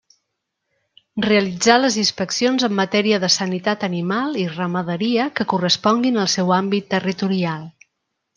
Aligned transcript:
Realitzar 1.25 1.75
les 1.81 1.97
inspeccions 2.03 2.65
en 2.67 2.73
matèria 2.79 3.19
de 3.25 3.29
sanitat 3.35 3.85
animal 3.89 4.41
i 4.45 4.47
ramaderia 4.55 5.29
que 5.41 5.47
corresponguin 5.53 6.19
al 6.25 6.33
seu 6.39 6.51
àmbit 6.59 6.91
territorial. 6.97 7.71